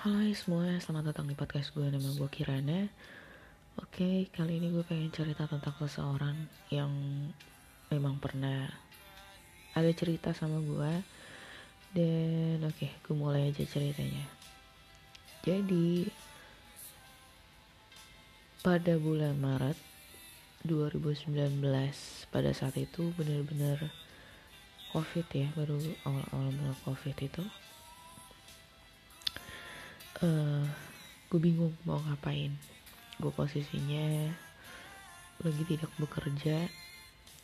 [0.00, 2.88] Hai semua, selamat datang di podcast gue Nama gue Kirana
[3.84, 6.88] Oke, kali ini gue pengen cerita tentang seseorang yang
[7.92, 8.64] memang pernah
[9.76, 10.92] ada cerita sama gue.
[11.92, 14.24] Dan oke, gue mulai aja ceritanya.
[15.44, 16.08] Jadi,
[18.64, 19.76] pada bulan Maret
[20.64, 21.60] 2019
[22.32, 23.92] pada saat itu benar-benar
[24.96, 25.76] covid ya baru
[26.08, 27.44] awal-awal mulai covid itu
[30.18, 30.66] uh,
[31.30, 32.50] gue bingung mau ngapain.
[33.22, 34.34] Gue posisinya
[35.40, 36.66] lagi tidak bekerja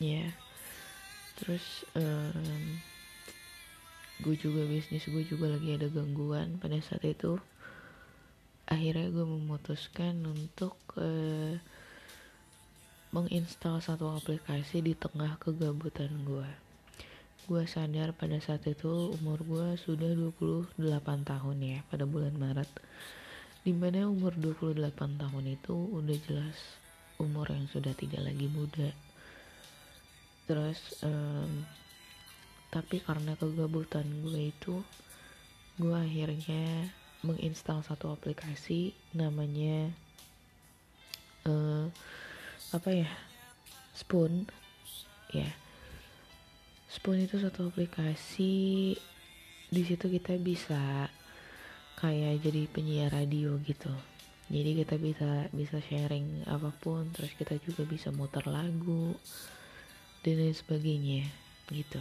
[0.02, 0.26] ya.
[1.38, 2.80] Terus um,
[4.24, 6.58] gue juga bisnis gue juga lagi ada gangguan.
[6.58, 7.38] Pada saat itu
[8.66, 11.54] akhirnya gue memutuskan untuk uh,
[13.14, 16.65] menginstal satu aplikasi di tengah kegabutan gue.
[17.46, 20.82] Gue sadar pada saat itu umur gue sudah 28
[21.22, 22.66] tahun ya pada bulan Maret.
[23.62, 26.58] Di mana umur 28 tahun itu udah jelas
[27.22, 28.90] umur yang sudah tidak lagi muda.
[30.50, 31.62] Terus um,
[32.74, 34.82] tapi karena kegabutan gue itu
[35.78, 36.90] gue akhirnya
[37.22, 39.94] menginstal satu aplikasi namanya
[41.46, 41.86] uh,
[42.74, 43.10] apa ya
[43.94, 44.50] Spoon
[45.30, 45.48] ya
[46.96, 48.96] Spoon itu satu aplikasi.
[49.68, 51.12] Di situ kita bisa
[52.00, 53.92] kayak jadi penyiar radio gitu.
[54.48, 59.12] Jadi kita bisa bisa sharing apa pun terus kita juga bisa muter lagu
[60.24, 61.28] dan lain sebagainya
[61.68, 62.00] gitu.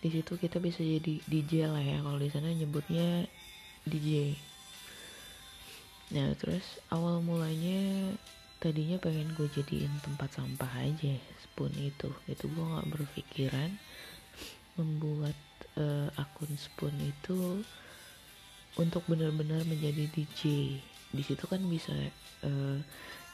[0.00, 3.28] Di situ kita bisa jadi DJ lah ya kalau di sana nyebutnya
[3.84, 4.40] DJ
[6.12, 8.12] nah terus awal mulanya
[8.62, 12.10] tadinya pengen gue jadiin tempat sampah aja spoon itu.
[12.30, 13.70] Itu gue nggak berpikiran
[14.74, 15.38] membuat
[15.78, 17.62] uh, akun spoon itu
[18.74, 20.74] untuk benar-benar menjadi DJ
[21.14, 21.94] di situ kan bisa
[22.42, 22.78] uh,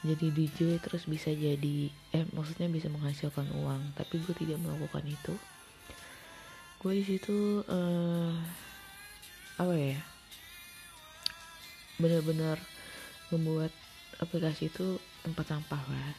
[0.05, 3.97] jadi DJ terus bisa jadi eh maksudnya bisa menghasilkan uang.
[3.97, 5.33] Tapi gue tidak melakukan itu.
[6.81, 8.33] Gue di situ uh,
[9.61, 10.01] apa ya
[12.01, 12.57] benar-benar
[13.29, 13.69] membuat
[14.17, 16.11] aplikasi itu tempat sampah lah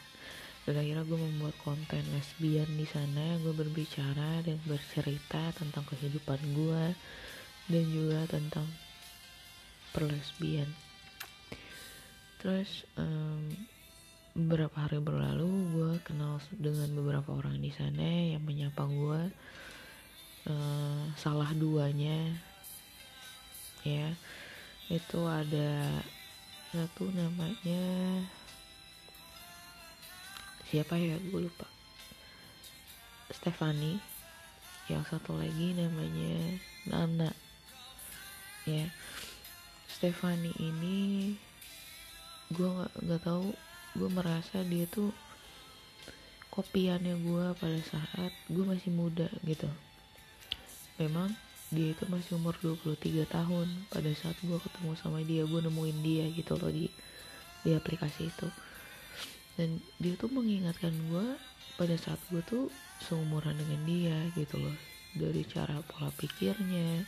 [0.62, 3.34] dan akhirnya gue membuat konten lesbian di sana.
[3.42, 6.84] Gue berbicara dan bercerita tentang kehidupan gue
[7.66, 8.66] dan juga tentang
[9.90, 10.70] perlesbian.
[12.38, 13.50] Terus um,
[14.38, 19.22] beberapa hari berlalu gue kenal dengan beberapa orang di sana yang menyapa gue
[20.46, 22.38] uh, salah duanya.
[23.82, 24.14] Ya
[24.86, 26.02] itu ada
[26.70, 27.82] satu namanya
[30.72, 31.20] siapa ya?
[31.28, 31.68] Gue lupa.
[33.28, 34.00] Stefani.
[34.88, 36.56] Yang satu lagi namanya
[36.88, 37.30] Nana.
[38.64, 38.88] Ya.
[39.92, 41.36] Stefani ini
[42.48, 43.52] gue nggak nggak tahu.
[43.92, 45.12] Gue merasa dia tuh
[46.48, 49.68] kopiannya gue pada saat gue masih muda gitu.
[50.96, 51.36] Memang
[51.68, 56.24] dia itu masih umur 23 tahun pada saat gue ketemu sama dia gue nemuin dia
[56.32, 56.92] gitu loh di
[57.64, 58.44] di aplikasi itu
[59.56, 61.36] dan dia tuh mengingatkan gue
[61.76, 62.72] pada saat gue tuh
[63.04, 64.76] seumuran dengan dia gitu loh.
[65.12, 67.04] Dari cara pola pikirnya.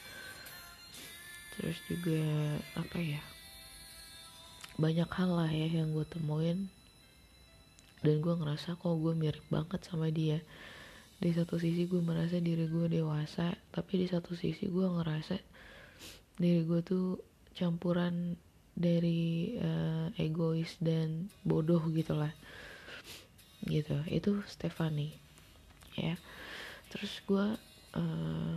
[1.56, 2.20] Terus juga
[2.76, 3.22] apa ya
[4.74, 6.68] banyak hal lah ya yang gue temuin.
[8.04, 10.44] Dan gue ngerasa kok gue mirip banget sama dia.
[11.16, 15.40] Di satu sisi gue merasa diri gue dewasa tapi di satu sisi gue ngerasa
[16.36, 17.16] diri gue tuh
[17.54, 18.36] campuran
[18.74, 22.34] dari uh, egois dan bodoh gitulah.
[23.64, 23.96] Gitu.
[24.10, 25.14] Itu Stefani
[25.98, 26.18] ya.
[26.90, 27.46] Terus gue
[27.98, 28.56] uh,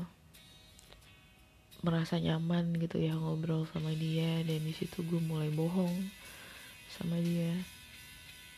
[1.86, 6.10] merasa nyaman gitu ya ngobrol sama dia dan di situ gue mulai bohong
[6.90, 7.54] sama dia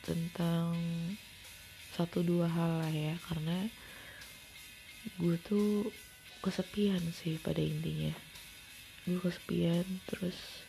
[0.08, 0.74] tentang
[1.92, 3.68] satu dua hal lah ya karena
[5.20, 5.92] gue tuh
[6.40, 8.16] kesepian sih pada intinya.
[9.04, 10.69] Gue kesepian terus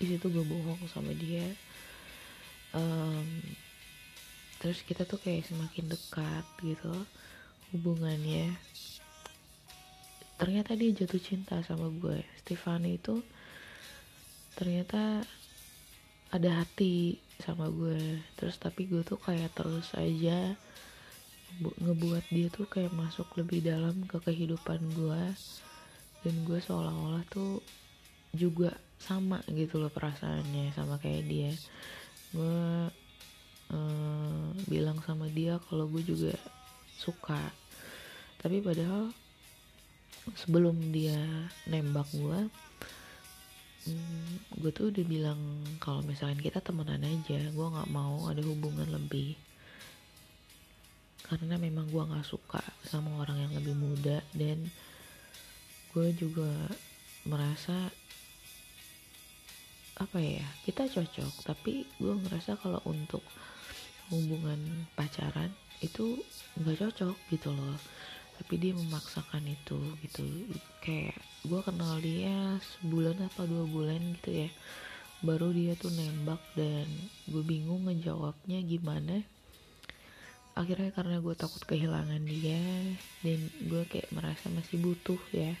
[0.00, 1.44] di situ gue bohong sama dia.
[2.72, 3.28] Um,
[4.64, 6.94] terus kita tuh kayak semakin dekat gitu
[7.76, 8.56] hubungannya.
[10.40, 12.24] Ternyata dia jatuh cinta sama gue.
[12.40, 13.20] Stefani itu
[14.56, 15.20] ternyata
[16.32, 18.24] ada hati sama gue.
[18.40, 20.56] Terus tapi gue tuh kayak terus aja
[21.60, 25.22] ngebuat dia tuh kayak masuk lebih dalam ke kehidupan gue.
[26.24, 27.60] Dan gue seolah-olah tuh
[28.32, 31.50] juga sama gitu loh perasaannya sama kayak dia.
[32.36, 32.92] Gue
[33.72, 36.36] uh, bilang sama dia kalau gue juga
[37.00, 37.40] suka.
[38.40, 39.10] Tapi padahal
[40.36, 41.16] sebelum dia
[41.64, 42.40] nembak gue
[43.88, 45.40] hmm, gue tuh udah bilang
[45.80, 49.34] kalau misalkan kita temenan aja gue nggak mau ada hubungan lebih.
[51.24, 54.68] Karena memang gue nggak suka sama orang yang lebih muda dan
[55.90, 56.70] gue juga
[57.26, 57.90] merasa
[60.00, 63.20] apa ya kita cocok tapi gue ngerasa kalau untuk
[64.10, 64.58] hubungan
[64.98, 66.18] pacaran itu
[66.60, 67.78] nggak cocok gitu loh.
[68.40, 70.24] Tapi dia memaksakan itu gitu.
[70.80, 74.50] Kayak gue kenal dia sebulan apa dua bulan gitu ya.
[75.20, 76.88] Baru dia tuh nembak dan
[77.28, 79.20] gue bingung ngejawabnya gimana.
[80.56, 82.60] Akhirnya karena gue takut kehilangan dia
[83.20, 85.54] dan gue kayak merasa masih butuh ya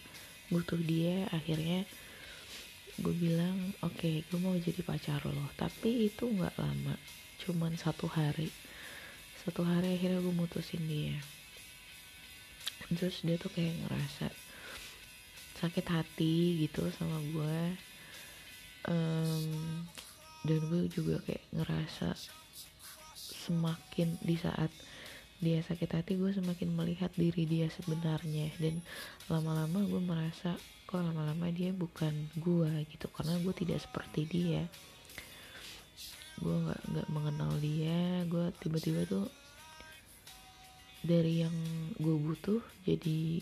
[0.50, 1.86] butuh dia akhirnya
[2.98, 5.46] gue bilang oke okay, gue mau jadi pacar lo.
[5.54, 6.98] Tapi itu nggak lama
[7.46, 8.50] cuman satu hari.
[9.46, 11.18] Satu hari akhirnya gue mutusin dia.
[12.90, 14.34] Terus dia tuh kayak ngerasa
[15.60, 17.58] sakit hati gitu sama gue
[18.88, 19.84] um,
[20.40, 22.16] dan gue juga kayak ngerasa
[23.12, 24.72] semakin di saat
[25.40, 28.52] dia sakit hati gue semakin melihat diri dia sebenarnya.
[28.60, 28.84] Dan
[29.26, 30.54] lama-lama gue merasa
[30.84, 33.08] kok lama-lama dia bukan gue gitu.
[33.10, 34.62] Karena gue tidak seperti dia.
[36.40, 38.24] Gue nggak nggak mengenal dia.
[38.28, 39.26] Gue tiba-tiba tuh
[41.00, 41.56] dari yang
[41.96, 43.40] gue butuh jadi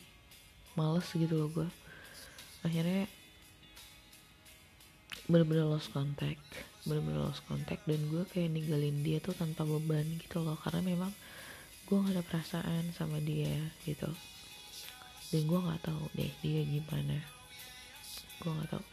[0.79, 1.67] males gitu loh gue
[2.62, 3.11] akhirnya
[5.27, 6.39] bener-bener lost contact
[6.89, 7.85] bener-bener lost contact.
[7.85, 10.56] Dan gue kayak ninggalin dia tuh tanpa beban gitu loh.
[10.56, 11.12] Karena memang
[11.88, 13.56] gue gak ada perasaan sama dia
[13.88, 14.12] gitu.
[15.32, 17.17] Dan gue nggak tahu deh dia gimana.
[18.44, 18.85] Gue nggak tahu.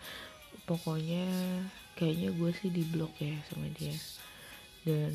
[0.64, 1.28] Pokoknya
[2.00, 3.96] kayaknya gue sih di blok ya sama dia.
[4.88, 5.12] Dan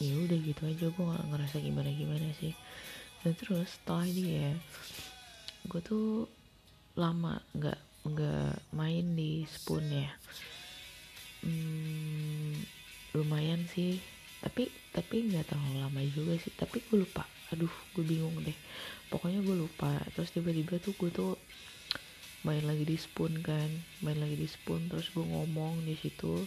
[0.00, 0.86] ya udah gitu aja.
[0.88, 2.56] Gue nggak ngerasa gimana gimana sih.
[3.20, 4.56] Dan terus setelah dia
[5.68, 6.24] gue tuh
[6.96, 10.12] lama nggak nggak main di spoon ya.
[11.44, 12.56] Hmm,
[13.12, 14.00] lumayan sih.
[14.44, 14.68] Tapi
[14.98, 16.50] tapi nggak terlalu lama juga sih.
[16.50, 17.22] Tapi gue lupa.
[17.54, 18.58] Aduh gue bingung deh.
[19.06, 20.02] Pokoknya gue lupa.
[20.18, 21.38] Terus tiba-tiba tuh gue tuh
[22.42, 23.70] main lagi di spoon kan.
[24.02, 26.42] Main lagi di spoon terus gue ngomong di situ.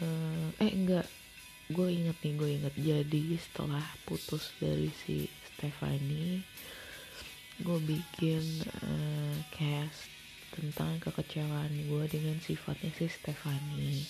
[0.00, 1.04] Uh, eh enggak
[1.68, 6.40] gue inget nih gue inget jadi setelah putus dari si Stefani
[7.60, 10.08] gue bikin uh, cast
[10.56, 14.08] tentang kekecewaan gue dengan sifatnya si Stefani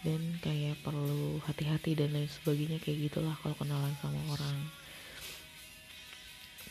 [0.00, 4.58] dan kayak perlu hati-hati dan lain sebagainya kayak gitulah kalau kenalan sama orang.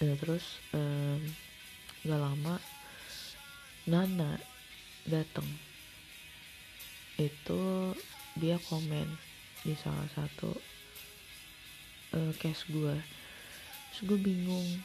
[0.01, 1.21] Dan terus um,
[2.07, 2.55] gak lama
[3.85, 4.41] Nana
[5.05, 5.45] dateng.
[7.21, 7.93] Itu
[8.39, 9.05] dia komen
[9.61, 10.55] di salah satu
[12.15, 12.95] uh, case gue
[13.89, 14.79] terus gue bingung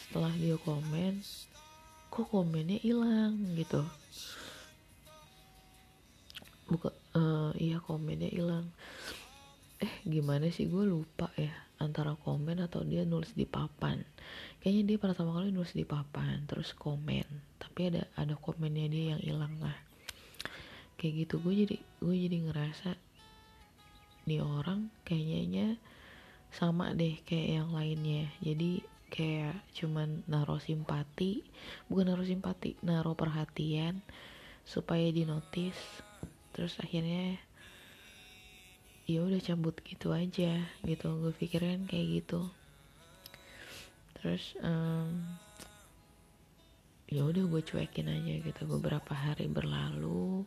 [0.00, 1.20] setelah dia komen
[2.08, 3.84] kok komennya hilang gitu?
[6.72, 8.70] Buka uh, iya komennya hilang.
[9.82, 10.70] Eh gimana sih?
[10.70, 14.00] Gue lupa ya antara komen atau dia nulis di papan.
[14.62, 17.26] Kayaknya dia pertama kali nulis di papan terus komen.
[17.58, 19.74] Tapi ada ada komennya dia yang hilang lah
[21.02, 22.94] kayak gitu gue jadi gue jadi ngerasa
[24.30, 25.74] nih orang kayaknya
[26.54, 28.30] sama deh kayak yang lainnya.
[28.38, 31.42] Jadi kayak cuman naruh simpati
[31.90, 33.98] bukan naruh simpati naruh perhatian
[34.62, 36.06] supaya di notice
[36.52, 37.40] terus akhirnya
[39.08, 41.06] ya udah cabut gitu aja gitu.
[41.18, 42.48] Gue pikirin kayak gitu.
[44.16, 45.26] Terus um,
[47.10, 48.62] ya udah gue cuekin aja gitu.
[48.64, 50.46] Beberapa hari berlalu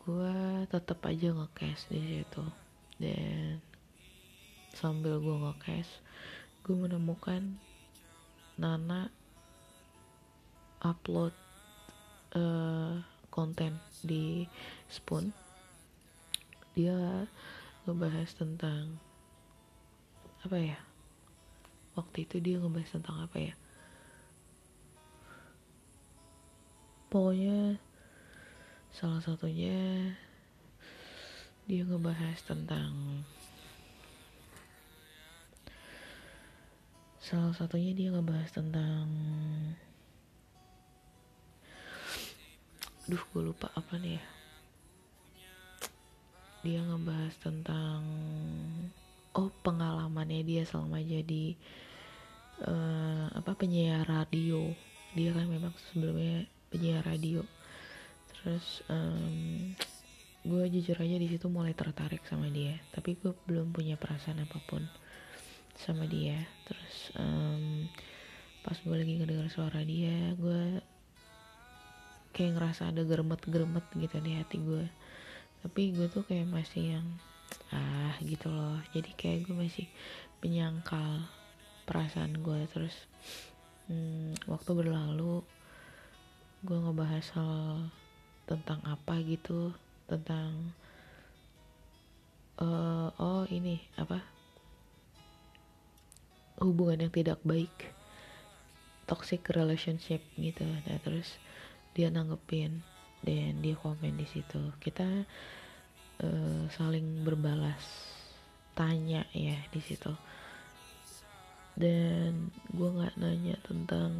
[0.00, 0.34] gue
[0.68, 2.44] tetap aja ngekes di situ.
[3.00, 3.58] Dan
[4.76, 5.88] sambil gue ngekes
[6.62, 7.56] gue menemukan
[8.60, 9.08] Nana
[10.84, 11.32] upload
[12.36, 13.00] uh,
[13.40, 14.44] konten di
[14.92, 15.32] Spoon
[16.76, 17.24] dia
[17.88, 19.00] ngebahas tentang
[20.44, 20.78] apa ya?
[21.96, 23.54] Waktu itu dia ngebahas tentang apa ya?
[27.08, 27.80] Pokoknya
[28.92, 30.12] salah satunya
[31.66, 33.22] dia ngebahas tentang
[37.18, 39.06] salah satunya dia ngebahas tentang
[43.10, 44.24] duh gue lupa apa nih ya.
[46.60, 48.00] Dia ngebahas tentang
[49.34, 51.58] oh pengalamannya dia selama jadi
[52.62, 54.70] uh, apa penyiar radio.
[55.18, 57.42] Dia kan memang sebelumnya penyiar radio.
[58.30, 59.74] Terus um,
[60.46, 62.78] gue jujur aja di situ mulai tertarik sama dia.
[62.94, 64.86] Tapi gue belum punya perasaan apa pun
[65.74, 66.38] sama dia.
[66.68, 67.90] Terus um,
[68.60, 70.84] pas gue lagi ngedenger suara dia gue
[72.40, 74.88] kayak ngerasa ada geremet-geremet gitu di hati gue.
[75.60, 77.08] Tapi gue tuh kayak masih yang
[77.68, 78.80] ah gitu loh.
[78.96, 79.84] Jadi kayak gue masih
[80.40, 81.28] menyangkal
[81.84, 82.64] perasaan gue.
[82.72, 82.96] Terus
[83.92, 85.44] hmm, waktu berlalu
[86.64, 87.92] gue ngebahas hal
[88.48, 89.76] tentang apa gitu.
[90.08, 90.72] Tentang
[92.56, 94.24] uh, oh ini apa?
[96.56, 97.92] Hubungan yang tidak baik.
[99.04, 100.64] Toxic relationship gitu.
[100.64, 101.36] Nah terus
[101.94, 102.82] dia nanggepin
[103.20, 104.72] dan dia komen di situ.
[104.80, 105.06] Kita
[106.24, 107.82] uh, saling berbalas
[108.72, 110.12] tanya ya di situ.
[111.76, 114.12] Dan gue nggak nanya tentang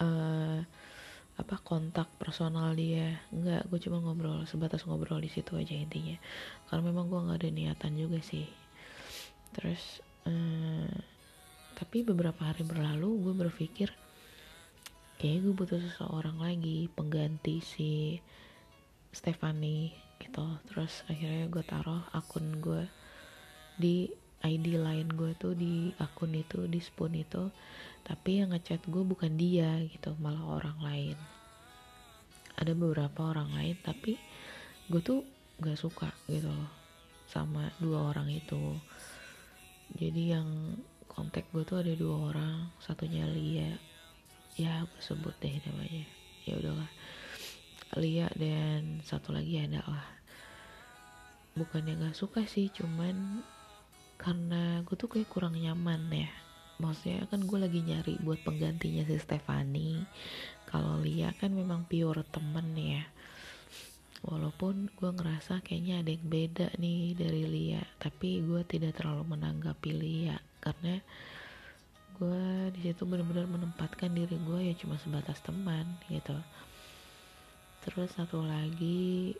[0.00, 0.60] uh,
[1.40, 3.20] apa kontak personal dia.
[3.32, 6.16] Nggak gue cuma ngobrol sebatas ngobrol di situ aja intinya.
[6.68, 8.48] Karena memang gue nggak ada niatan juga sih.
[9.56, 10.94] Terus uh,
[11.80, 13.88] tapi beberapa hari berlalu gue berpikir
[15.20, 18.16] kayak gue butuh seseorang lagi pengganti si
[19.12, 20.56] Stefani gitu.
[20.64, 22.88] Terus akhirnya gue taruh akun gue
[23.76, 24.08] di
[24.40, 27.52] ID lain gue tuh di akun itu di spoon itu.
[28.00, 31.16] Tapi yang ngechat gue bukan dia gitu malah orang lain.
[32.56, 34.16] Ada beberapa orang lain tapi
[34.88, 35.20] gue tuh
[35.60, 36.48] gak suka gitu
[37.28, 38.72] sama dua orang itu.
[40.00, 40.80] Jadi yang
[41.12, 43.89] kontak gue tuh ada dua orang satunya Lia
[44.60, 46.04] ya gue sebut deh namanya.
[46.44, 46.90] Ya udahlah.
[47.96, 50.06] Lia dan satu lagi ada lah.
[51.56, 53.42] Bukannya nggak suka sih cuman
[54.20, 56.30] karena gue tuh kayak kurang nyaman ya.
[56.80, 60.04] Maksudnya kan gue lagi nyari buat penggantinya si Stefani.
[60.68, 63.04] Kalau Lia kan memang pure temen ya.
[64.20, 67.84] Walaupun gue ngerasa kayaknya ada yang beda nih dari Lia.
[67.96, 70.36] Tapi gue tidak terlalu menanggapi Lia.
[70.60, 71.00] Karena
[72.20, 76.36] gue di situ benar-benar menempatkan diri gue ya cuma sebatas teman gitu.
[77.80, 79.32] Terus satu lagi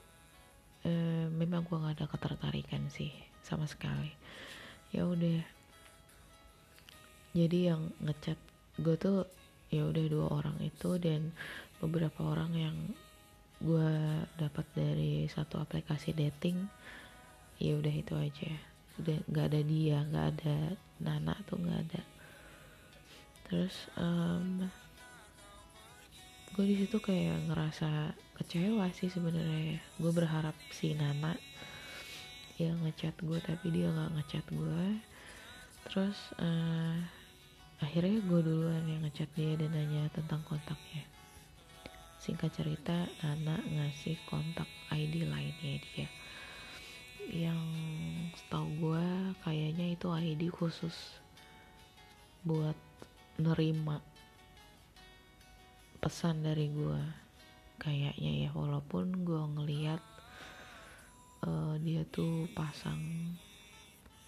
[0.89, 3.13] eh, memang gue gak ada ketertarikan sih
[3.45, 4.09] sama sekali.
[4.97, 5.45] Ya udah.
[7.37, 8.41] Jadi yang ngechat
[8.81, 9.29] gue tuh
[9.69, 11.37] ya udah dua orang itu dan
[11.85, 12.77] beberapa orang yang
[13.61, 13.93] gue
[14.41, 16.65] dapat dari satu aplikasi dating
[17.61, 18.53] ya udah itu aja.
[18.97, 20.57] Udah nggak ada dia nggak ada
[21.05, 22.03] Nana tuh nggak ada
[23.51, 24.63] terus um,
[26.55, 29.81] gue di situ kayak ngerasa kecewa sih sebenarnya ya.
[29.99, 31.35] gue berharap si Nana
[32.63, 34.87] yang ngechat gue tapi dia nggak ngechat gue
[35.91, 36.95] terus uh,
[37.81, 41.05] akhirnya gue duluan yang ngechat dia dan nanya tentang kontaknya.
[42.21, 46.09] Singkat cerita Nana ngasih kontak ID lainnya dia.
[47.33, 47.61] Yang
[48.37, 49.07] setahu gue
[49.41, 51.17] kayaknya itu ID khusus
[52.45, 52.77] buat
[53.41, 53.99] nerima
[56.01, 57.01] pesan dari gue
[57.81, 60.03] kayaknya ya walaupun gue ngeliat
[61.45, 63.01] uh, dia tuh pasang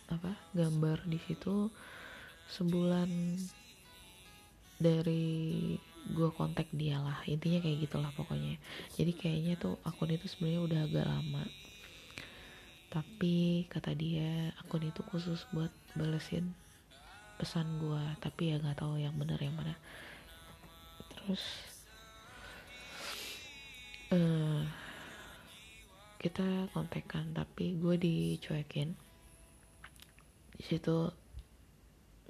[0.08, 1.72] apa gambar di situ
[2.52, 3.08] sebulan
[4.76, 5.76] dari
[6.10, 7.22] gue kontak dia lah.
[7.30, 8.58] Intinya kayak gitulah pokoknya.
[8.98, 11.44] Jadi kayaknya tuh akun itu sebenarnya udah agak lama.
[12.90, 16.52] Tapi kata dia akun itu khusus buat balesin
[17.42, 19.74] pesan gue tapi ya nggak tahu yang benar yang mana.
[21.10, 21.42] Terus
[24.14, 24.62] uh,
[26.22, 28.94] kita kontekan tapi gue dicuekin.
[30.54, 31.10] Di situ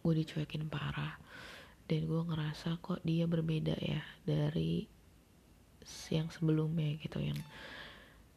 [0.00, 1.20] gue dicuekin parah
[1.92, 4.88] dan gue ngerasa kok dia berbeda ya dari
[6.08, 7.36] yang sebelumnya gitu yang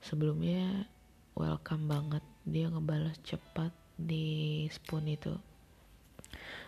[0.03, 0.91] sebelumnya
[1.39, 5.39] welcome banget dia ngebalas cepat di spoon itu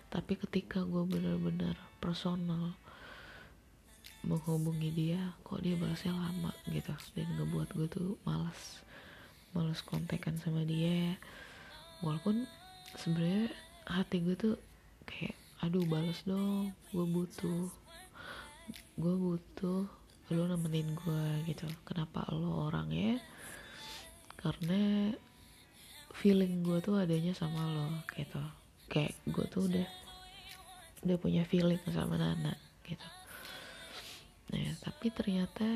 [0.07, 2.79] tapi ketika gue bener-bener personal
[4.23, 6.95] menghubungi dia kok dia balasnya lama gitu.
[7.15, 8.83] Dan ngebuat gue tuh malas
[9.51, 11.19] malas kontekan sama dia.
[11.99, 12.47] Walaupun
[12.95, 13.51] sebenarnya
[13.87, 14.55] hati gue tuh
[15.07, 17.67] kayak aduh balas dong gue butuh
[18.99, 19.83] gue butuh
[20.31, 21.67] lo nemenin gue gitu.
[21.83, 23.19] Kenapa lo orangnya?
[24.39, 25.11] Karena
[26.15, 29.87] feeling gue tuh adanya sama lo gitu kayak gue tuh udah
[31.05, 32.55] udah punya feeling sama Nana
[32.87, 33.07] gitu.
[34.51, 35.67] Nah tapi ternyata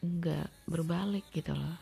[0.00, 1.76] nggak berbalik gitu loh.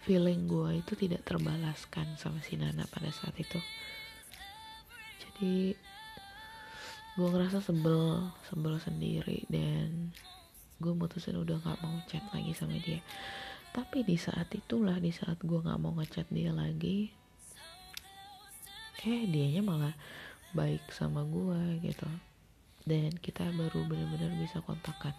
[0.00, 3.60] Feeling gue itu tidak terbalaskan sama si Nana pada saat itu.
[5.20, 5.76] Jadi
[7.20, 10.08] gue ngerasa sebel sebel sendiri dan
[10.80, 13.04] gue mutusin udah nggak mau chat lagi sama dia.
[13.70, 17.19] Tapi di saat itulah di saat gue nggak mau ngechat dia lagi
[19.06, 19.94] eh dianya malah
[20.52, 22.08] baik sama gue gitu.
[22.84, 25.14] Dan kita baru benar-benar bisa kontakan.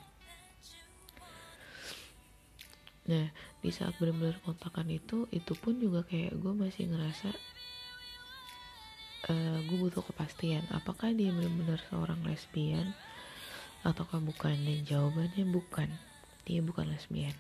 [3.10, 3.28] Nah
[3.62, 7.30] di saat benar-benar kontakan itu itu pun juga kayak gue masih ngerasa
[9.30, 10.66] uh, eh, gue butuh kepastian.
[10.74, 12.94] Apakah dia benar-benar seorang lesbian?
[13.82, 14.54] Ataukah bukan?
[14.62, 15.90] Dan jawabannya bukan.
[16.46, 17.34] Dia bukan lesbian.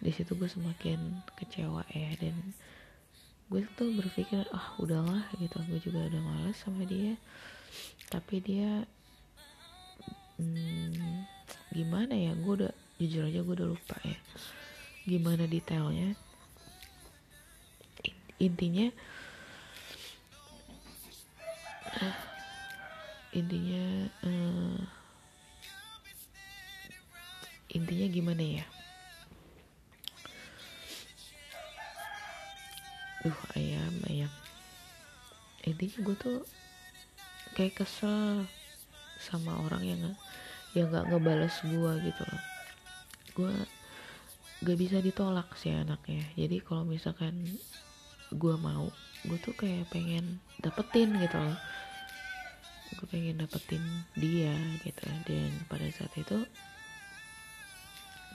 [0.00, 2.34] Di situ gue semakin kecewa ya dan
[3.50, 5.58] gue tuh berpikir ah udahlah gitu.
[5.66, 7.18] Gue juga udah males sama dia.
[8.06, 8.86] Tapi dia
[10.38, 11.26] hmm,
[11.74, 14.18] gimana ya gue udah jujur aja gue udah lupa ya
[15.04, 16.14] gimana detailnya.
[18.40, 18.88] Intinya
[22.00, 22.18] uh,
[23.36, 23.84] intinya
[24.24, 24.80] uh,
[27.70, 28.64] intinya gimana ya
[33.20, 34.32] duh ayam ayam.
[35.68, 36.38] Intinya gue tuh
[37.52, 38.48] kayak kesel
[39.20, 40.02] sama orang yang
[40.72, 42.42] yang nggak ngebales gue gitu loh.
[43.36, 43.54] Gue
[44.60, 46.24] gak bisa ditolak sih anaknya.
[46.36, 47.44] Jadi kalau misalkan
[48.30, 48.88] gue mau
[49.26, 51.58] gue tuh kayak pengen dapetin gitu loh.
[52.96, 53.82] Gue pengen dapetin
[54.16, 55.04] dia gitu.
[55.28, 56.44] Dan pada saat itu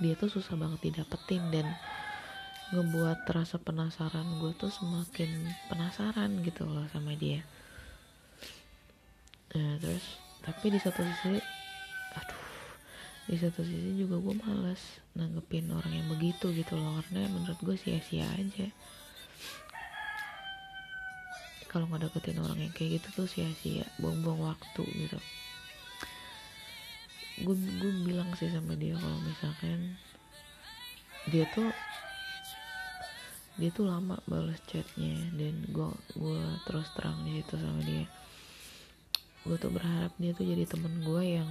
[0.03, 1.67] dia tuh susah banget didapetin dan
[2.73, 5.29] ngebuat rasa penasaran gue tuh semakin
[5.69, 7.45] penasaran gitu loh sama dia.
[9.53, 11.37] Nah terus tapi di satu sisi
[12.17, 12.45] aduh
[13.29, 14.81] di satu sisi juga gue males
[15.13, 18.67] nanggepin orang yang begitu gitu loh karena menurut gue sia-sia aja.
[21.69, 25.19] Kalau nggak dapetin orang yang kayak gitu tuh sia-sia buang-buang waktu gitu.
[27.45, 29.99] Gue gue bilang sih sama dia kalau misalkan
[31.29, 31.69] dia tuh
[33.55, 38.03] dia tuh lama balas chatnya dan gue gue terus terang di situ sama dia.
[39.47, 41.47] Gue tuh berharap dia tuh jadi temen gue yang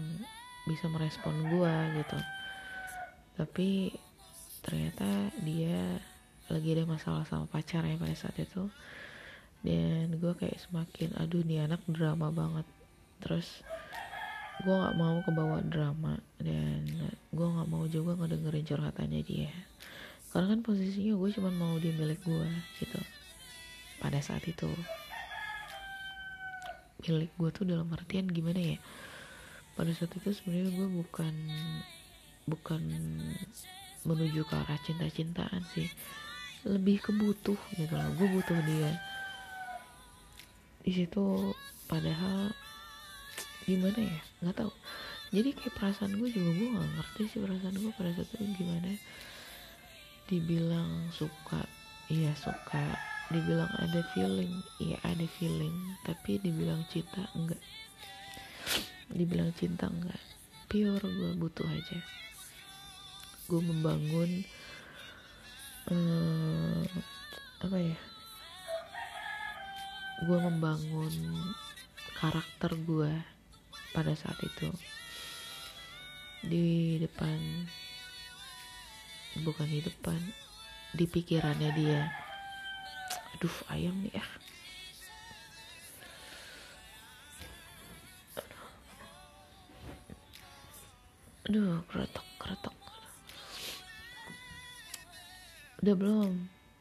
[0.69, 2.19] bisa merespon gue gitu.
[3.41, 3.69] Tapi
[4.61, 5.97] ternyata dia
[6.53, 8.69] lagi ada masalah sama pacarnya pada saat itu.
[9.65, 12.69] Dan gue kayak semakin aduh nih anak drama banget.
[13.25, 13.65] Terus
[14.61, 16.85] gue nggak mau kebawa drama dan
[17.33, 19.51] gue nggak mau juga ngedengerin curhatannya dia
[20.35, 22.49] karena kan posisinya gue cuma mau dia milik gue
[22.83, 22.99] gitu.
[24.03, 24.67] Pada saat itu.
[27.07, 28.79] Milik gue tuh dalam artian gimana ya?
[29.79, 31.35] Pada saat itu sebenarnya gue bukan
[32.51, 32.83] bukan
[34.03, 35.87] menuju ke arah cinta-cintaan sih.
[36.67, 38.11] Lebih ke butuh gitu loh.
[38.19, 38.91] Gue butuh dia.
[40.83, 41.55] Di situ
[41.87, 42.51] padahal
[43.71, 44.21] gimana ya?
[44.43, 44.73] Nggak tahu.
[45.31, 48.99] Jadi kayak perasaan gue juga gue nggak ngerti sih perasaan gue pada saat itu gimana
[50.25, 51.61] dibilang suka
[52.09, 52.97] iya suka.
[53.33, 55.73] Dibilang ada feeling iya ada feeling.
[56.05, 57.61] Tapi dibilang cinta enggak.
[59.13, 60.21] Dibilang cinta enggak.
[60.69, 61.99] Pure gue butuh aja.
[63.49, 64.45] Gue membangun
[65.93, 66.85] hmm,
[67.65, 67.99] apa ya?
[70.25, 71.13] Gue membangun
[72.17, 73.13] karakter gue
[73.93, 74.73] pada saat itu.
[76.45, 77.41] Di depan
[79.43, 80.21] bukan di depan
[80.95, 82.03] di pikirannya dia.
[83.35, 84.27] Aduh ayam nih ya
[91.45, 92.77] aduh keretok keretok.
[95.85, 96.33] Udah belum?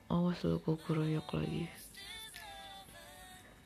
[0.07, 1.67] Awas lu kok keroyok lagi.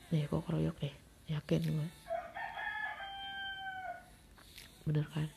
[0.09, 0.95] Nih kok keroyok nih.
[1.27, 1.89] Yakin gue
[4.87, 5.27] bener kan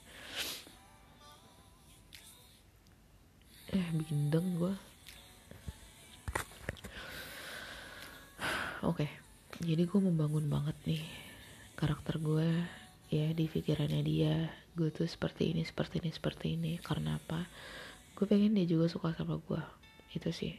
[3.80, 4.74] eh bindeng gue
[8.84, 9.08] oke okay.
[9.64, 11.04] jadi gue membangun banget nih
[11.80, 12.48] karakter gue
[13.10, 14.34] ya di pikirannya dia.
[14.76, 16.72] Gue tuh seperti ini seperti ini seperti ini.
[16.78, 17.44] Karena apa?
[18.14, 19.62] Gue pengen dia juga suka sama gue
[20.14, 20.54] itu sih.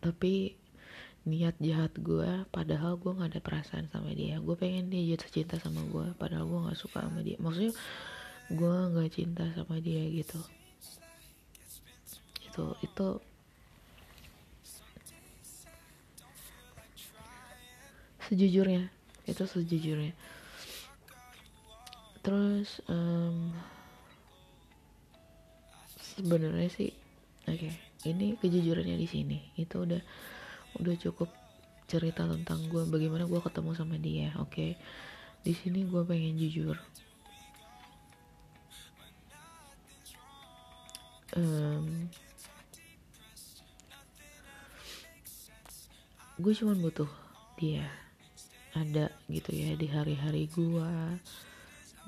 [0.00, 0.56] Tapi
[1.28, 4.40] niat jahat gue padahal gue nggak ada perasaan sama dia.
[4.40, 7.36] Gue pengen dia jatuh cinta sama gue padahal gue nggak suka sama dia.
[7.36, 7.76] Maksudnya
[8.48, 10.40] gue nggak cinta sama dia gitu.
[12.48, 13.08] Itu itu.
[18.28, 18.92] Sejujurnya
[19.28, 20.12] itu sejujurnya.
[22.24, 23.52] Terus um,
[25.96, 26.92] sebenarnya sih
[27.48, 27.72] oke okay,
[28.08, 29.38] ini kejujurannya di sini.
[29.56, 30.00] Itu udah
[30.80, 31.28] udah cukup
[31.88, 34.52] cerita tentang gue bagaimana gue ketemu sama dia oke?
[34.52, 34.72] Okay?
[35.48, 36.76] di sini gue pengen jujur
[41.36, 42.08] um,
[46.38, 47.10] gue cuma butuh
[47.58, 47.88] dia
[48.72, 50.92] ada gitu ya di hari-hari gue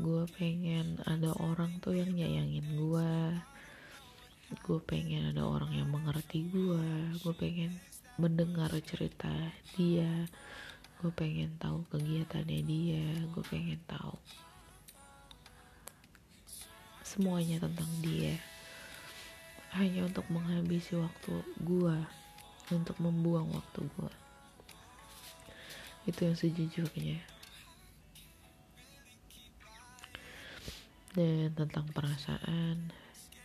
[0.00, 3.12] gue pengen ada orang tuh yang nyayangin gue
[4.64, 6.84] gue pengen ada orang yang mengerti gue
[7.20, 7.74] gue pengen
[8.20, 9.32] mendengar cerita
[9.80, 10.28] dia.
[11.00, 13.08] Gue pengen tahu kegiatannya dia.
[13.32, 14.20] Gue pengen tahu
[17.00, 18.38] semuanya tentang dia
[19.78, 21.96] hanya untuk menghabisi waktu gue
[22.74, 24.12] untuk membuang waktu gue
[26.08, 27.18] itu yang sejujurnya.
[31.10, 32.94] Dan tentang perasaan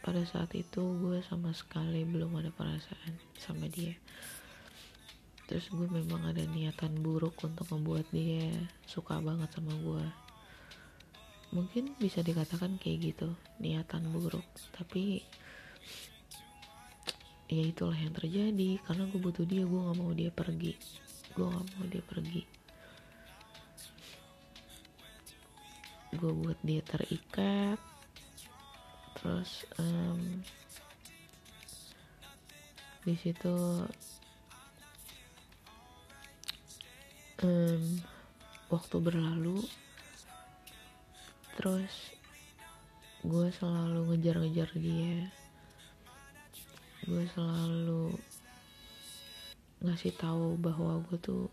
[0.06, 3.98] pada saat itu gue sama sekali belum ada perasaan sama dia.
[5.46, 8.50] Terus gue memang ada niatan buruk untuk membuat dia
[8.86, 10.06] suka banget sama gue
[11.54, 13.32] mungkin bisa dikatakan kayak gitu
[13.64, 14.46] niatan buruk.
[14.76, 15.24] Tapi
[17.46, 20.74] ya itulah yang terjadi karena gue butuh dia gue nggak mau dia pergi.
[21.38, 22.42] Gue nggak mau dia pergi.
[26.16, 27.80] Gue buat dia terikat
[29.26, 30.22] terus um,
[33.02, 33.58] di situ
[37.42, 37.84] um,
[38.70, 39.66] waktu berlalu
[41.58, 42.14] terus
[43.26, 45.26] gue selalu ngejar-ngejar dia
[47.06, 48.18] gue selalu
[49.86, 51.46] ngasih tahu bahwa gue tuh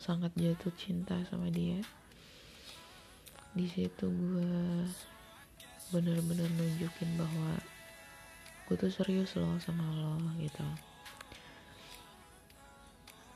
[0.00, 1.76] sangat jatuh cinta sama dia.
[3.52, 4.88] Di situ gue
[5.92, 7.60] bener-bener nunjukin bahwa
[8.64, 10.64] gue tuh serius loh sama lo gitu.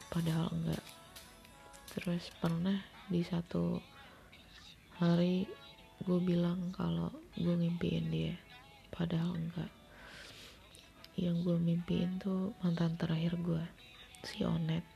[0.09, 0.85] Padahal enggak.
[1.93, 2.81] Terus pernah
[3.13, 3.77] di satu
[4.97, 5.45] hari
[6.01, 8.35] gue bilang kalau gue ngimpiin dia.
[8.89, 9.78] Padahal enggak
[11.19, 13.65] yang gue mimpiin tuh mantan terakhir gue
[14.23, 14.87] si Onet.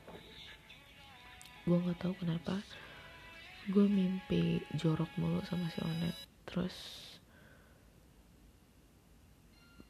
[1.67, 2.63] Gue nggak tahu kenapa
[3.67, 6.15] gue mimpi jorok mulu sama si Onet.
[6.47, 6.75] Terus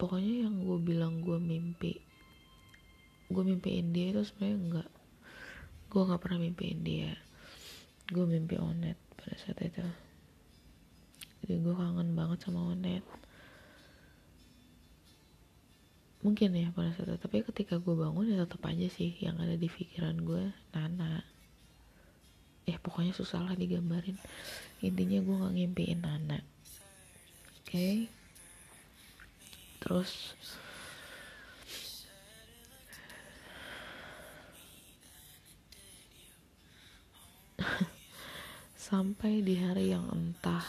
[0.02, 1.96] pokoknya yang gue bilang gue mimpi
[3.32, 4.90] gue mimpiin dia itu sebenarnya enggak
[5.94, 7.14] gue nggak pernah mimpiin dia.
[8.10, 9.86] Gue mimpi onet pada saat itu.
[11.46, 13.06] Jadi gue kangen banget sama onet
[16.24, 17.20] mungkin ya pada saat itu.
[17.20, 21.22] Tapi ketika gue bangun ya tetap aja sih yang ada di pikiran gue Nana.
[22.64, 24.16] Eh pokoknya susah lah digambarin.
[24.80, 26.40] Intinya gue nggak ngimpiin Nana.
[27.62, 27.68] Oke?
[27.68, 27.96] Okay?
[29.84, 30.32] terus
[38.88, 40.64] sampai di hari yang entah.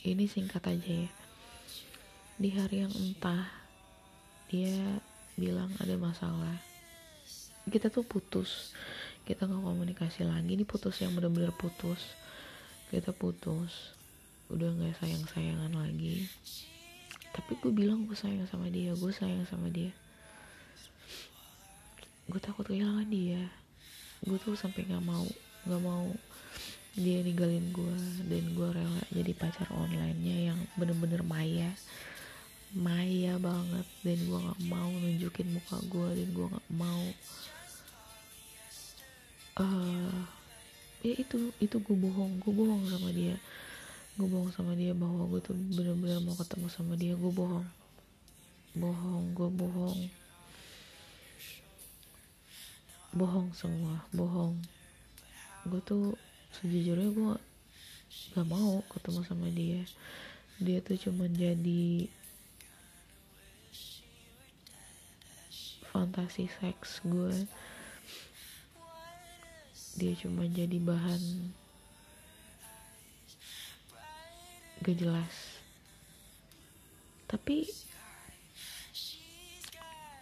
[0.00, 1.10] Ini singkat aja ya.
[2.40, 3.59] Di hari yang entah
[4.50, 4.98] dia
[5.38, 6.58] bilang ada masalah.
[7.70, 8.74] Kita tuh putus.
[9.22, 10.58] Kita nggak komunikasi lagi.
[10.58, 12.18] Ini putus yang bener-bener putus.
[12.90, 13.94] Kita putus.
[14.50, 16.26] Udah nggak sayang sayangan lagi.
[17.30, 18.90] Tapi gue bilang gue sayang sama dia.
[18.98, 19.94] Gue sayang sama dia.
[22.26, 23.46] Gue takut kehilangan dia.
[24.26, 25.24] Gue tuh sampai nggak mau
[25.60, 26.08] nggak mau
[26.96, 31.70] dia ninggalin gue dan gue rela jadi pacar online-nya yang bener-bener maya
[32.74, 33.86] maya banget.
[34.02, 37.04] Dan gue nggak mau nunjukin muka gue dan gue nggak mau
[39.60, 40.20] uh,
[41.04, 42.40] ya itu itu gue bohong.
[42.40, 43.36] Gue bohong sama dia.
[44.16, 47.16] Gue bohong sama dia bahwa gue tuh bener-bener mau ketemu sama dia.
[47.16, 47.66] Gue bohong.
[48.76, 50.00] Bohong gue bohong.
[53.10, 54.54] Bohong semua bohong.
[55.66, 56.14] Gue tuh
[56.60, 57.32] sejujurnya gue
[58.34, 59.82] gak mau ketemu sama dia.
[60.60, 62.06] Dia tuh cuma jadi
[65.90, 67.34] fantasi seks gue
[69.98, 71.50] dia cuma jadi bahan
[74.80, 75.34] gak jelas.
[77.28, 77.68] Tapi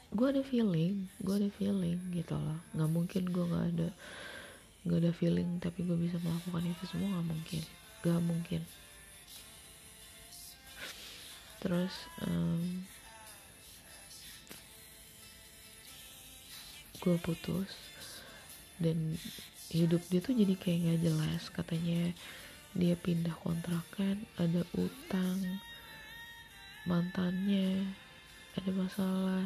[0.09, 2.59] gue ada feeling gue ada feeling gitu loh.
[2.75, 3.89] Nggak mungkin gue nggak ada
[4.89, 7.63] nggak ada feeling tapi gue bisa melakukan itu semua nggak mungkin.
[8.03, 8.63] Gak mungkin.
[11.59, 12.87] Terus um,
[17.01, 17.71] gue putus.
[18.79, 19.19] Dan
[19.75, 21.43] hidup dia tuh jadi kayak gak jelas.
[21.51, 22.15] Katanya
[22.77, 25.41] dia pindah kontrakan ada utang
[26.85, 27.85] mantannya
[28.57, 29.45] ada masalah.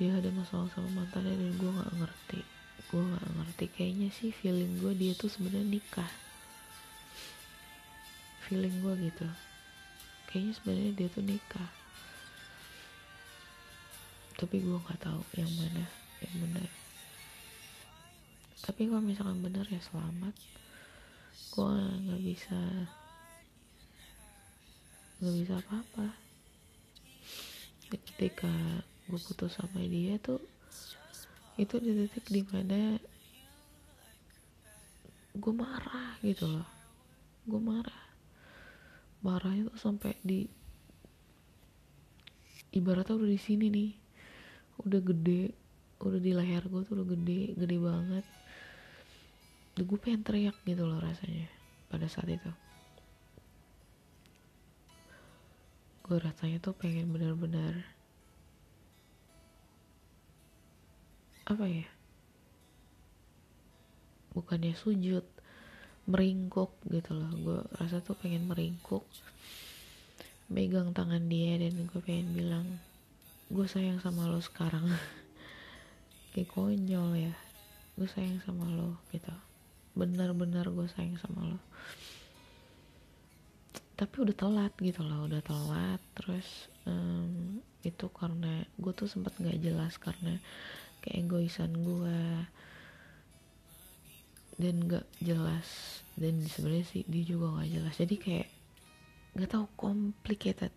[0.00, 2.40] Dia ada masalah sama mantannya dan gue nggak ngerti.
[2.88, 3.64] Gue nggak ngerti.
[3.76, 6.12] Kayaknya sih feeling gue dia tuh sebenarnya nikah.
[8.48, 9.28] Feeling gue gitu.
[10.30, 11.70] Kayaknya sebenarnya dia tuh nikah.
[14.40, 16.70] Tapi gue nggak tahu yang mana yang benar
[18.62, 20.34] tapi kalau misalkan benar ya selamat.
[21.50, 21.74] Gue
[22.06, 22.60] nggak bisa
[25.18, 26.06] nggak bisa apa-apa.
[27.90, 28.54] Ketika
[29.10, 30.38] gue putus sama dia tuh
[31.58, 32.96] itu di titik di mana
[35.34, 36.68] gue marah gitu loh.
[37.42, 38.04] Gue marah.
[39.26, 40.46] Marahnya tuh sampai di
[42.70, 43.90] ibaratnya udah di sini nih.
[44.86, 45.61] Udah gede
[46.02, 48.26] udah di leher gue tuh udah gede gede banget.
[49.72, 51.48] Dan gue pengen teriak gitu loh rasanya
[51.88, 52.50] pada saat itu.
[56.02, 57.86] Gue rasanya tuh pengen benar-benar
[61.46, 61.86] apa ya?
[64.34, 65.24] Bukannya sujud
[66.10, 67.30] meringkuk gitu loh.
[67.38, 69.06] Gue rasa tuh pengen meringkuk
[70.52, 72.66] megang tangan dia dan gue pengen bilang
[73.48, 74.84] gue sayang sama lo sekarang
[76.32, 77.34] kayak konyol ya.
[77.94, 79.32] Gue sayang sama lo gitu.
[79.92, 81.60] Benar-benar gue sayang sama lo.
[83.92, 86.00] Tapi udah telat gitu loh udah telat.
[86.16, 90.40] Terus um, itu karena gue tuh sempat nggak jelas karena
[91.04, 92.18] keegoisan gue
[94.56, 96.00] dan nggak jelas.
[96.16, 97.94] Dan sebenarnya sih dia juga nggak jelas.
[98.00, 98.48] Jadi kayak
[99.36, 100.72] nggak tahu complicated.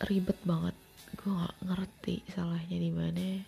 [0.00, 0.76] Ribet banget
[1.18, 3.42] gue nggak ngerti salahnya di mana.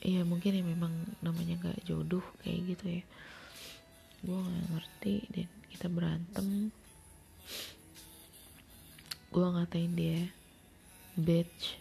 [0.00, 3.02] Ya mungkin ya memang namanya nggak jodoh kayak gitu ya.
[4.22, 6.70] Gue nggak ngerti dan kita berantem.
[9.30, 10.30] Gue ngatain dia
[11.18, 11.78] bitch.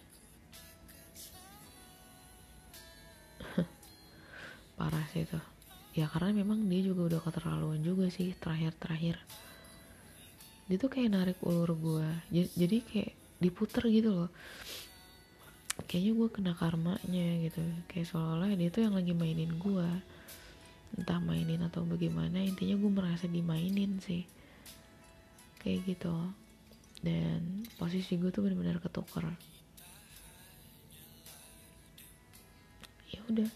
[4.77, 5.41] Parah sih tuh
[5.97, 9.17] ya karena memang dia juga udah keterlaluan juga sih terakhir-terakhir.
[10.69, 14.29] Dia tuh kayak narik ulur gue jadi kayak diputer gitu loh
[15.85, 17.63] kayaknya gue kena karmanya gitu.
[17.87, 19.89] Kayak seolah-olah dia tuh yang lagi mainin gue
[20.97, 24.25] entah mainin atau bagaimana intinya gue merasa dimainin sih.
[25.61, 26.15] Kayak gitu.
[26.99, 29.31] Dan posisi gue tuh benar-benar ketukar
[33.09, 33.49] ya udah.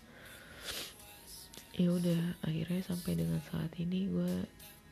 [1.73, 4.45] Ya udah akhirnya sampai dengan saat ini gue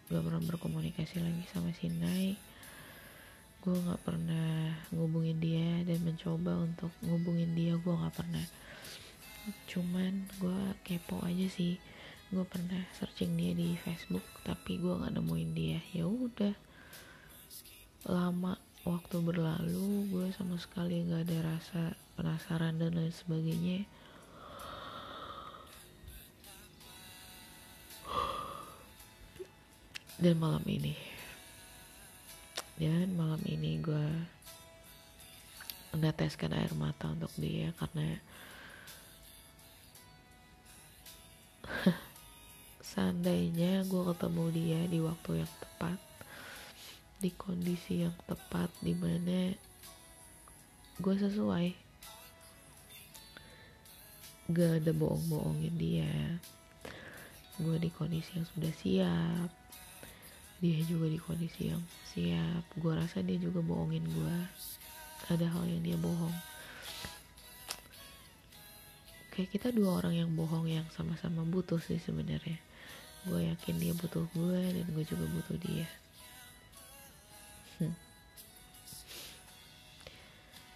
[0.09, 2.50] gak pernah berkomunikasi lagi sama si Nai
[3.61, 8.41] gue gak pernah ngubungin dia dan mencoba untuk ngubungin dia gue gak pernah.
[9.69, 11.77] Cuman gue kepo aja sih.
[12.33, 15.77] Gue pernah searching dia di Facebook tapi gue gak nemuin dia.
[15.93, 16.57] Ya udah.
[18.09, 23.85] Lama waktu berlalu gue sama sekali gak ada rasa penasaran dan lain sebagainya.
[30.17, 31.20] Dan malam ini
[32.81, 34.09] dan malam ini gue
[35.93, 38.17] meneteskan air mata untuk dia karena
[42.89, 46.01] seandainya gue ketemu dia di waktu yang tepat
[47.21, 49.53] di kondisi yang tepat di mana
[50.97, 51.77] gue sesuai.
[54.49, 56.41] Gak ada bohong-bohongin dia.
[57.61, 59.60] Gue di kondisi yang sudah siap
[60.61, 61.81] dia juga di kondisi yang
[62.13, 62.61] siap.
[62.77, 64.35] Gue rasa dia juga bohongin gue
[65.33, 66.33] ada hal yang dia bohong.
[69.33, 72.61] Kayak kita dua orang yang bohong yang sama-sama butuh sih sebenarnya.
[73.25, 75.89] Gue yakin dia butuh gue dan gue juga butuh dia.
[77.81, 77.97] Hmm.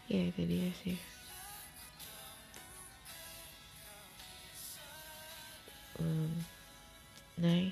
[0.09, 0.97] ya itu dia sih.
[6.01, 6.33] Um,
[7.37, 7.71] Nay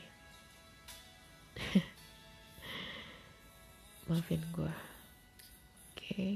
[4.07, 4.75] maafin gue oke
[5.95, 6.33] okay?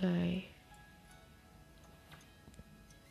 [0.00, 0.55] bye